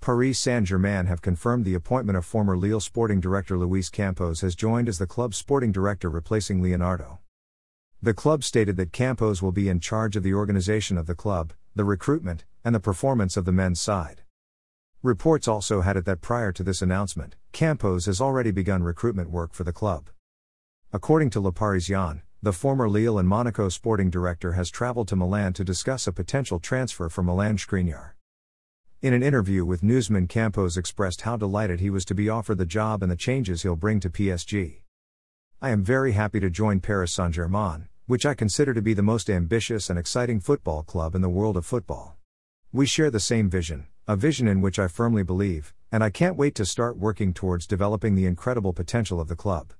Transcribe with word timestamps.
Paris 0.00 0.38
Saint 0.38 0.66
Germain 0.66 1.04
have 1.06 1.20
confirmed 1.20 1.66
the 1.66 1.74
appointment 1.74 2.16
of 2.16 2.24
former 2.24 2.56
Lille 2.56 2.80
sporting 2.80 3.20
director 3.20 3.58
Luis 3.58 3.90
Campos 3.90 4.40
has 4.40 4.54
joined 4.54 4.88
as 4.88 4.96
the 4.96 5.06
club's 5.06 5.36
sporting 5.36 5.72
director 5.72 6.08
replacing 6.08 6.62
Leonardo. 6.62 7.18
The 8.00 8.14
club 8.14 8.42
stated 8.42 8.78
that 8.78 8.92
Campos 8.92 9.42
will 9.42 9.52
be 9.52 9.68
in 9.68 9.78
charge 9.78 10.16
of 10.16 10.22
the 10.22 10.32
organization 10.32 10.96
of 10.96 11.06
the 11.06 11.14
club, 11.14 11.52
the 11.74 11.84
recruitment, 11.84 12.46
and 12.64 12.74
the 12.74 12.80
performance 12.80 13.36
of 13.36 13.44
the 13.44 13.52
men's 13.52 13.78
side. 13.78 14.22
Reports 15.02 15.46
also 15.46 15.82
had 15.82 15.98
it 15.98 16.06
that 16.06 16.22
prior 16.22 16.50
to 16.50 16.62
this 16.62 16.80
announcement, 16.80 17.36
Campos 17.52 18.06
has 18.06 18.22
already 18.22 18.52
begun 18.52 18.82
recruitment 18.82 19.28
work 19.28 19.52
for 19.52 19.64
the 19.64 19.72
club. 19.72 20.08
According 20.94 21.28
to 21.30 21.40
Le 21.40 21.52
Parisien, 21.52 22.22
the 22.42 22.54
former 22.54 22.88
Lille 22.88 23.18
and 23.18 23.28
Monaco 23.28 23.68
sporting 23.68 24.08
director 24.08 24.52
has 24.52 24.70
traveled 24.70 25.08
to 25.08 25.16
Milan 25.16 25.52
to 25.52 25.62
discuss 25.62 26.06
a 26.06 26.12
potential 26.12 26.58
transfer 26.58 27.10
for 27.10 27.22
Milan 27.22 27.58
Skriniar. 27.58 28.12
In 29.02 29.14
an 29.14 29.22
interview 29.22 29.64
with 29.64 29.82
Newsman, 29.82 30.26
Campos 30.26 30.76
expressed 30.76 31.22
how 31.22 31.38
delighted 31.38 31.80
he 31.80 31.88
was 31.88 32.04
to 32.04 32.14
be 32.14 32.28
offered 32.28 32.58
the 32.58 32.66
job 32.66 33.02
and 33.02 33.10
the 33.10 33.16
changes 33.16 33.62
he'll 33.62 33.74
bring 33.74 33.98
to 34.00 34.10
PSG. 34.10 34.82
I 35.62 35.70
am 35.70 35.82
very 35.82 36.12
happy 36.12 36.38
to 36.38 36.50
join 36.50 36.80
Paris 36.80 37.10
Saint 37.10 37.32
Germain, 37.32 37.88
which 38.04 38.26
I 38.26 38.34
consider 38.34 38.74
to 38.74 38.82
be 38.82 38.92
the 38.92 39.00
most 39.00 39.30
ambitious 39.30 39.88
and 39.88 39.98
exciting 39.98 40.38
football 40.38 40.82
club 40.82 41.14
in 41.14 41.22
the 41.22 41.30
world 41.30 41.56
of 41.56 41.64
football. 41.64 42.18
We 42.72 42.84
share 42.84 43.10
the 43.10 43.20
same 43.20 43.48
vision, 43.48 43.86
a 44.06 44.16
vision 44.16 44.46
in 44.46 44.60
which 44.60 44.78
I 44.78 44.86
firmly 44.86 45.22
believe, 45.22 45.72
and 45.90 46.04
I 46.04 46.10
can't 46.10 46.36
wait 46.36 46.54
to 46.56 46.66
start 46.66 46.98
working 46.98 47.32
towards 47.32 47.66
developing 47.66 48.16
the 48.16 48.26
incredible 48.26 48.74
potential 48.74 49.18
of 49.18 49.28
the 49.28 49.34
club. 49.34 49.72